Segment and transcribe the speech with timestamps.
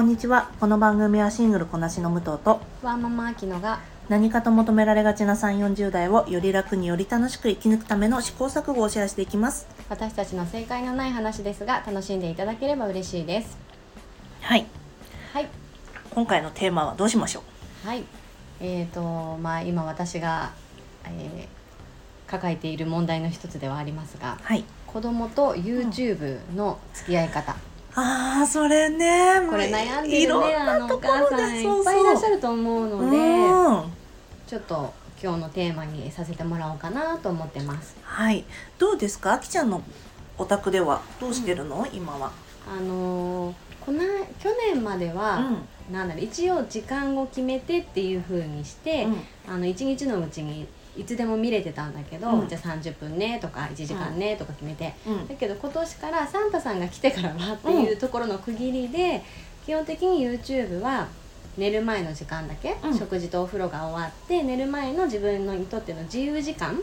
[0.00, 0.50] こんにちは。
[0.58, 9.68] この番組はシングルこなしの武藤とワーママアキノが何かと求められがちな3 4 0代をより楽により楽しく生き抜くための試行錯誤をシェアしていきます。
[9.90, 13.58] 私たちの正解のない話ですが楽しんでいただければ嬉しいです。
[14.40, 14.64] はい。
[15.34, 15.46] はい。
[16.14, 17.42] 今回のテーマはどうしましょ
[17.84, 18.02] はい。
[18.58, 20.52] えーとまあ今私が、
[21.04, 21.60] えー
[22.30, 24.64] 抱えている問題の一つではありますがうはい。
[24.86, 27.56] 子供と YouTube の付き合い方、
[27.94, 33.92] あーそれねこれ悩んでるねあのお母さんいっぱいいらっしゃるると思うのうでん。
[34.46, 37.96] ちょっと今日のテーマにさせてもらおうかなと思ってます。
[38.02, 38.44] はい。
[38.78, 39.34] どうですか？
[39.34, 39.82] あきちゃんの
[40.38, 41.02] お宅では。
[41.20, 42.32] どうしてるの、今は。
[42.68, 43.54] あのー
[43.84, 44.00] この
[44.38, 45.40] 去年までは、
[45.90, 49.06] なんだろう一応時間を決めてっていう風にして、
[49.48, 52.48] あの1日のうちにいつでも見れてたんだけど、うん。
[52.48, 55.12] じゃあ30分ねとか1時間ねとか決めて、うん。
[55.14, 55.28] うん。
[55.28, 59.22] だけど今年からサンタさんが来てからはっていうところの区切りで、
[59.66, 61.08] 基本的に YouTube は
[61.56, 62.98] 寝る前の時間だけ、うん。
[62.98, 66.74] 食事とお風呂が終わって寝る前の自分のにとっての自由時間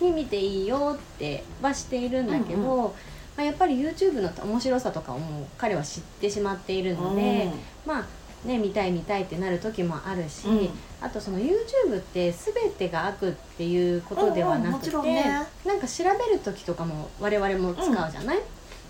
[0.00, 0.06] うん。
[0.06, 2.92] に見ていいよってはしているんだけど、うん
[3.36, 7.50] まあ、やっぱり YouTube の面白さとかをもう彼は知ってしまっているので、
[7.84, 8.06] まあ
[8.44, 10.70] ね見たい見たいってなる時もあるし、うん。
[11.00, 15.46] あとその YouTube って全てが悪っていうことではなくて、うんうんね。
[15.64, 18.38] なんか調べる時とかも我々も使うじゃない、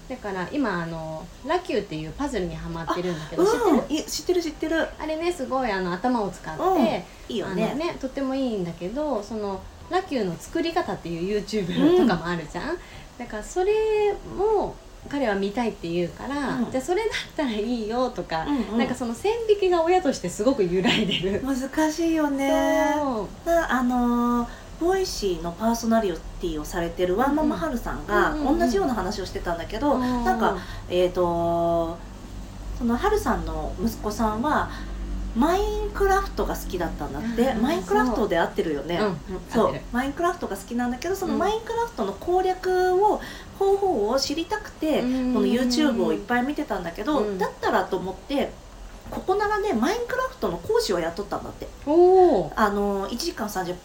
[0.08, 4.04] だから今あの LaQ っていうパズルにはまってるんだけど、知ってる？
[4.04, 4.88] 知ってる知ってる。
[4.98, 7.74] あれねすごいあの頭を使って、うんいいよね。
[7.74, 12.78] ねとってもいいんだけどその LaQ の作り方っていう YouTube とかもあるじゃん、
[13.18, 14.74] だからそれも
[15.06, 16.70] 彼は見たいって言うから、うん。
[16.70, 18.78] じゃあそれだったらいいよとか、うんうん。
[18.78, 21.42] なんかその線引きが親としてすごく揺らいでる。
[21.42, 22.52] 難しいよね。
[22.52, 30.56] あのー Voicy のパーソナリティをされてるワンママハルさんがうんうんうん同じような話をしてたんだけど、うんなんか
[30.90, 31.96] えっ、と
[32.78, 34.68] そのハルさんの息子さんは
[35.36, 37.62] マインクラフトが好きだったんだって、うん。
[37.62, 39.04] マインクラフトで合ってるよね、う。
[39.04, 39.16] ん。
[39.50, 41.38] そうマインクラフトが好きなんだけどそのうん。
[41.38, 43.20] マインクラフトの攻略を
[43.58, 45.34] 方法を知りたくて、うん。
[45.34, 47.38] この YouTube をいっぱい見てたんだけど、うん。
[47.38, 48.52] だったらと思って
[49.10, 51.68] ここならねマインクラフトの講師を雇ったんだって。
[51.86, 51.90] あ
[52.70, 53.76] の1時間30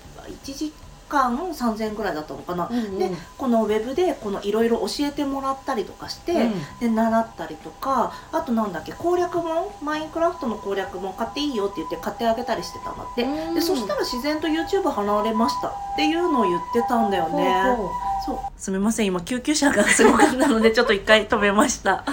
[0.43, 0.73] 1時
[1.11, 2.97] 間3000円ぐらいだったのかな、うんうん。
[2.97, 6.53] でこのウェブでこのいろいろ教えてもらったりとかして、うん。
[6.79, 9.67] で習ったりとかあとなんだっけ攻略本？
[9.83, 13.55] マインクラフトの攻略本買っていいよって言って買ってあげたりしてたんだって、うん。
[13.55, 15.67] でそしたら自然と YouTube 離れました。
[15.67, 17.63] っていうのを言ってたんだよね。
[17.63, 17.89] ほうほう。
[18.25, 18.37] そう。
[18.57, 22.03] すみません今救急車がすごかったので ちょっと一回止めました。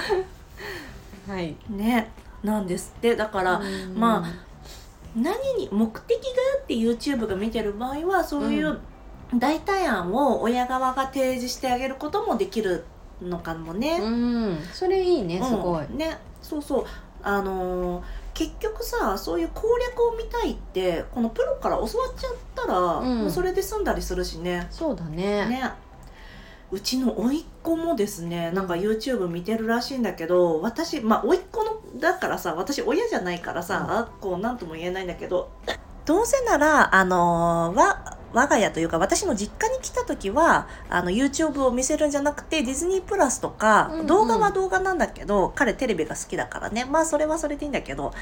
[1.28, 2.10] はい、ね
[2.42, 3.14] なんですって。
[3.14, 3.94] だから、うん。
[3.94, 4.24] ま
[5.16, 6.24] 何に目的が
[6.60, 8.78] あって YouTube が見てる場合はそういう
[9.34, 12.84] 代替案を親側が提示してあげることもできる
[13.22, 13.98] のかもね。
[14.00, 16.18] うん、それいいねすごい、うんね。
[16.42, 16.86] そうそう。
[17.22, 18.04] あのー
[18.34, 23.18] 結局さそういう攻略を見たいってこのプロから教わっちゃったら、うん。
[23.22, 24.68] もうそれで済んだりするしね。
[24.70, 25.46] そうだね。
[25.46, 25.72] ね。
[26.70, 35.50] うちの甥っ子もですねなんか YouTube 見てるらしいんだけど私まあ甥っ子のだからさ私親じゃないからさ、こう何とも言えないんだけど
[36.04, 44.06] どうせならあのーわ我が家というか私の実家に来た時はあの YouTube を見せるんじゃなくてディズニープラスとか、うんうん。
[44.06, 46.84] 動画は動画なんだけど彼テレビが好きだからね。
[46.84, 48.12] まあそれはそれでいいんだけど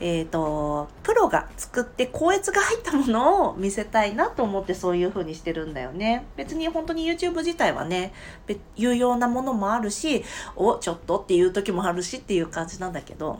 [0.00, 6.26] えっ、とプロが作って高越が入ったものを見せたいなと思ってそういう風にしてるんだよね。
[6.36, 8.12] 別に本当に YouTube 自体はね
[8.46, 10.24] べ有用なものもあるし
[10.56, 13.38] おちょっとっていう時もあるしっていう感じなんだけど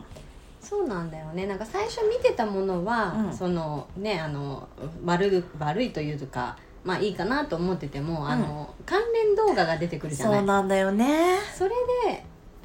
[0.67, 1.45] そうなんだよね。
[1.45, 3.33] なんか最初見てたものは、うん。
[3.33, 4.67] そのねあの
[5.05, 10.43] 悪い悪いというかまあいいかなと思ってても、あの関連動画が出てくるじゃそない。
[10.43, 11.37] うなんだよね。
[11.53, 11.69] それ
[12.05, 12.23] で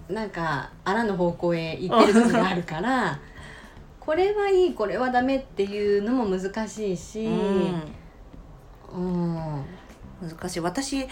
[0.08, 3.18] なんかあらぬ方向へ行ってる時があるから
[4.00, 7.82] これはいいこれはダメっていうのも難しいし、うん。
[8.92, 9.64] うん。
[10.22, 10.60] 難しい。
[10.60, 11.06] 私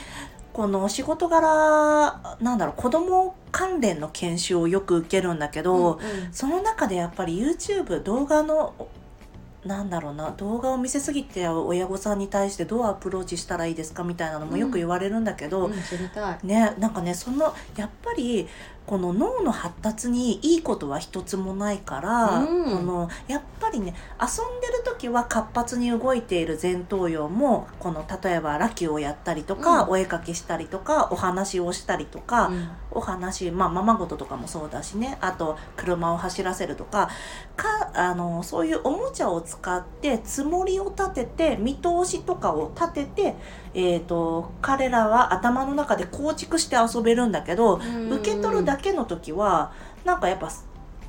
[0.53, 5.99] この仕事柄なんだろう子供関連の研修をよく受けるんだけど、うん
[6.31, 8.75] その中でやっぱり YouTube 動画の
[9.64, 16.46] なんだろうな動画を見せすぎて親御さんに対してどうアプローチしたらいいですかみたいなのもよく言われるんだけど、うん知りたい。
[16.46, 18.46] ねなんかねそのやっぱり
[18.87, 22.64] この脳の発達にいいことは一つもないから、うん。
[22.64, 29.90] このやっぱりね遊んでる時は活発に動いている前頭葉もこの例えばラキをやったりとか、うん。
[29.90, 35.16] お絵かきしたりとかお話をしたりとか、うんお話まあままごととかもそうだしね。
[35.20, 37.08] あと車を走らせるとか。
[37.56, 43.34] かあのそういうおもちゃを使ってつもりを立てて見通しとかを立てて、
[43.74, 47.80] えー、と彼らは頭の中で構築して遊べるんだけど、
[48.10, 49.72] 受け取るだけの時は
[50.04, 50.50] なんかやっぱ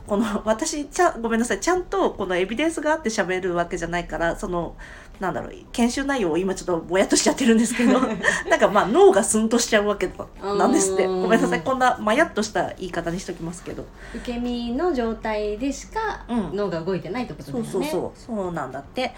[0.07, 1.59] この私ちゃごめんなさい。
[1.59, 4.75] ちゃんとこのエビデンスがあって喋るわけじゃないからその
[5.19, 7.99] なんだろう研修内容を今ちょっとぼやっとしちゃってるんですけど
[8.49, 10.09] なんかまあ脳がスンとしちゃうわけ
[10.41, 11.05] なんですって。
[11.07, 11.61] ごめんなさい。
[11.61, 13.85] こんなまやっとした言い方にしときますけど。
[14.15, 18.35] 受け身の状態でしか脳が動いてないってことだよね、そうそうそう。
[18.37, 19.13] そうなんだって、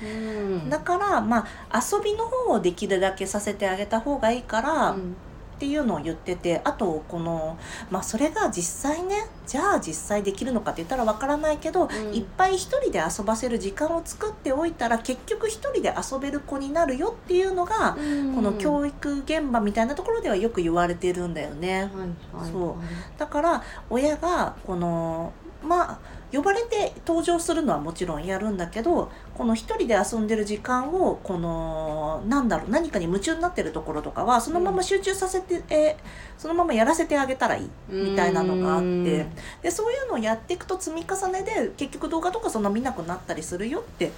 [0.69, 5.15] だからまあ遊びの方をできるだけさせてあげた方がいいから、うん
[5.61, 7.55] っていうのを言っててあとこの
[7.91, 21.81] まあそれが実際ねじゃあ実際できるのかって言ったらわからないけど、うん、いっぱい一人で遊ばせる時間を作っておいたら結局一人で遊べる子になるよっていうのが、うん、この教育現場みたいなところではよく言われてるんだよね。
[21.83, 23.19] はいはい、そう。
[23.19, 25.31] だから親がこの
[25.63, 25.99] まあ
[26.31, 35.97] 呼ばれて登場するのはもちろんやるんだけどこの一人で遊んでる時間をこのなんだろう何かに夢中になってるところとかはそのまま集中させて、うん、え
[36.37, 39.27] そのままやらせてあげたらいいみたいなのがあって
[39.61, 44.11] でそういうのをやっていくと積み重ねで結局動画とかそんな見なくなったりするよって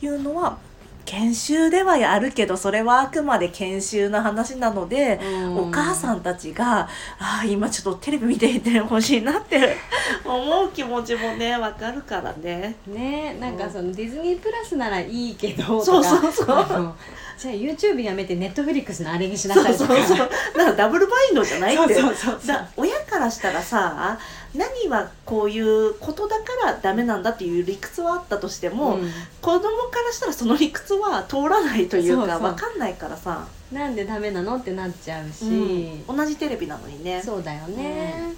[0.00, 0.58] いうのは
[1.08, 5.18] 研修ではやるけどそれはあくまで研修の話なので、
[5.56, 6.80] お母さんたちが
[7.18, 9.76] ああ今ちょっとテレビ見ていてほしいなって
[10.26, 12.76] 思う気持ちもねわかるからね。
[12.86, 16.94] ねなんかそのディズニープラスならいいけどそうそうそう
[17.38, 20.28] じゃあ YouTube やめてネットフリックスのあれにしなさいとかそうそうそう。
[20.56, 20.70] だか。
[20.70, 24.18] らダブルバインドじゃないってそうそうそう親からしたらさ
[24.54, 33.46] 何はこういうことだからダメなんだっていう理屈はあったとしても、うん、子供からしたらその理屈は通らないというか分かんないからさ。
[33.72, 37.20] なんでダメなのってなっちゃうし、うん、同じテレビなのにね。
[37.22, 38.32] そうだよね、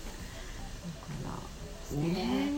[1.93, 2.50] うん、ね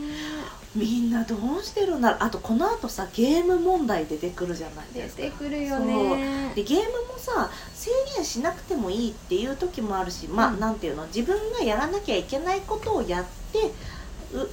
[0.75, 5.21] みんなどうしてるんだあとこのあとさゲーム問題出てくるじゃないですか。
[5.21, 6.51] 出てくるよね。
[6.55, 11.05] でゲームもさ制限しなくてもいいっていう時もあるしまあ、うん、なんていうの？
[11.07, 13.71] 自分がやらなきゃいけないことをやって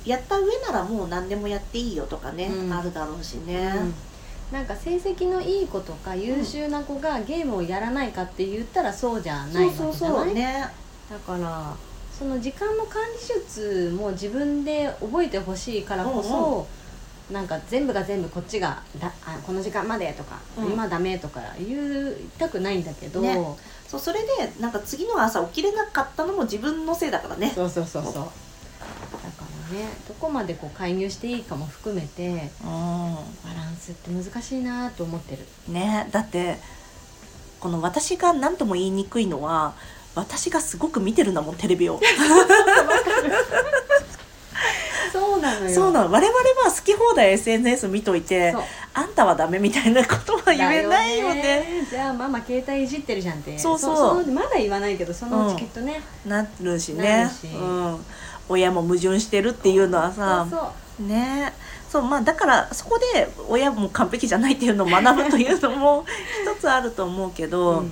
[0.04, 3.94] やった上ならもう何でもやっていいよとかね、うん、あるだろうしね、うん、
[4.52, 10.68] なんか成績のいい子とか優秀な子がゲームをやらないかって言ったらそうじゃないわけじゃない、そうそうそうね、
[11.08, 11.74] だから
[12.20, 16.66] その時間の管理術も自分で覚えてほしいからこそ、
[17.30, 23.42] うん、なんか全部が全部こっちがだあこの時間までとか、うん、今ダメとか言いたくないんだけど、ね、
[23.88, 27.52] そうそれでなんか次の朝起きれなかったのも自分のせいだからね。
[27.54, 28.12] そうそうそうそう。
[28.12, 28.26] だか
[29.72, 35.46] らねどこまでこう介入していいかも含めて、うん、バランスって難しいなと思ってる。
[35.72, 36.06] ね。
[36.12, 36.58] だって
[37.60, 39.74] この私が何とも言いにくいのは
[40.14, 42.00] 私がすごく見てるんだもんテレビを。
[45.12, 45.74] そうなのよ。
[45.74, 46.10] そうなの。
[46.10, 48.54] 我々は好き放題 SNS 見といて
[48.94, 53.58] あんたはダメみたいなことは言えないよね、ね、じゃあママ携帯いじってるじゃんって。
[53.58, 54.26] そうそう。
[54.30, 57.30] まだ言わないけどそのうちきっとね、うん、なるしね。
[57.44, 58.04] うん、
[58.48, 60.46] 親も矛盾してるっていうのはさ
[60.98, 61.52] ね。
[61.88, 66.04] そうまあだからそこで親も完璧じゃないっていうのを学ぶというのも
[66.44, 67.90] 一つあると思うけど、うんうん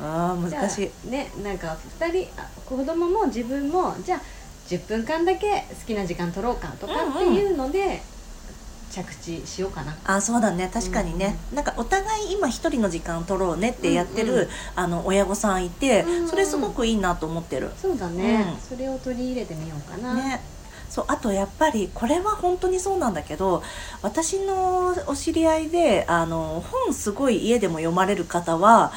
[0.00, 1.10] あ難しい。
[1.10, 2.28] ねなんか2人
[2.64, 4.20] 子供も自分もじゃあ
[4.68, 8.02] 10分間だけ好きな時間取ろうかとかっていうので、
[8.90, 9.96] 着地しようかな。
[10.04, 10.70] あそうだね。
[10.72, 17.70] 確かにね、うんうん、なんかお互い今一人の時間取ろうねってやってる、うんうん、あの親御さんいて、うんうん、それすごくいいなと思ってる。
[17.76, 20.14] そうだね、うん、それを取り入れてみようかな。
[20.14, 20.40] ね。
[20.88, 23.62] そうあとやっぱりこれは本当にそうなんだけど
[24.00, 28.90] 私のお知り合いであの本すごい家でも読まれる方は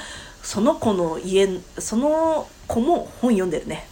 [0.44, 3.88] その子の家その子も本読んでるね。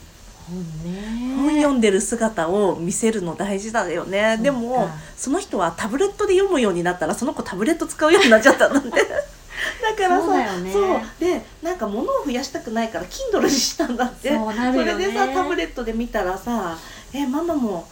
[0.49, 4.37] 本読んでる姿を見せるの大事だよね。
[4.37, 11.01] でもその人はタブレットで読むようになったらその子タブレット使うようになっちゃったんだってだからさそう,、ね、そう。
[11.19, 14.29] でなんか物を増やしたくないから Kindle にしたんだって。
[14.29, 16.77] そ、ね,、れでさタブレットで見たらさ
[17.13, 17.87] 「えママも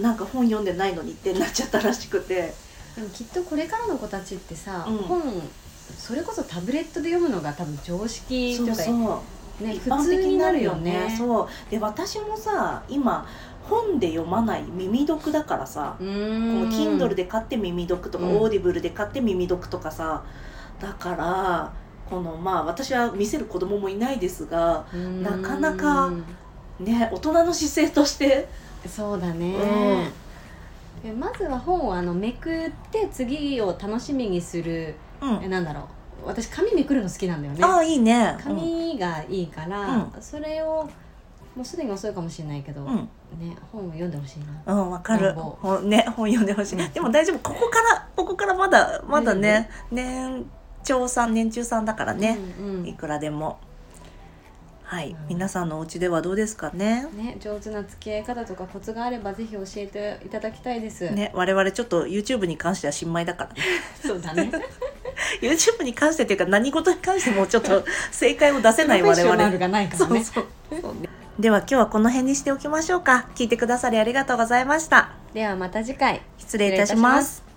[0.00, 2.54] なんか本読んでないのに」ってなっちゃったらしくて。
[2.96, 5.22] でもきっとこれからの子たちってさ、うん、本
[5.96, 8.86] それこそタブレットで読むのが多分常識とかそう。
[8.86, 9.22] そ
[9.62, 11.14] うね、普通になるよね。
[11.16, 11.48] そう。
[11.70, 13.26] で私もさ今
[13.62, 20.24] 本で読まない耳読だからさこの Kindle で買って耳読とか、うん、 Audible で買って耳読とかさ
[20.80, 21.72] だから
[22.10, 26.12] このまあ私は見せる子供もいないですがなかなか
[26.80, 28.48] ね大人の姿勢として。
[28.84, 30.10] そうだね、
[31.04, 34.96] うん、まずは本をあのめくって次を楽しみにする
[35.42, 35.84] えなんだろう。
[36.24, 37.64] 私紙めくるの好きなんだよね。
[37.64, 38.36] ああいいね。
[38.42, 40.88] 紙がいいから、うん、それを
[41.56, 42.96] もうすでに遅いかもしれないけど、うん、
[43.38, 44.74] ね本を読んでほしいな。
[44.74, 45.34] うんわかる。
[45.84, 47.38] ね本読んでほしい、うん、でも大丈夫。
[47.38, 50.46] ここからここからまだまだね、年
[50.84, 53.58] 長さん年中さんだからね、うんうん、いくらでも。
[54.84, 55.16] はい、うん。
[55.28, 57.06] 皆さんのお家ではどうですかね？
[57.16, 63.62] ね上手な付き合い方とかコツがあればぜひ教えていただきたいです、ね我々ちょっと YouTube に関しては新米だからね。
[64.00, 64.52] そうだね
[65.40, 69.36] YouTube に関してっていうか何事に関してもちょっと正解を出せない 我々。
[69.36, 70.24] ナルがないからね。
[70.24, 70.94] そうそうそう。
[70.94, 71.08] ね
[71.38, 73.26] では今日はこの辺にしておきましょうか。
[73.34, 75.12] 聞いてくださりありがとうございました。
[75.32, 76.20] ではまた次回。
[76.38, 77.51] 失礼いたします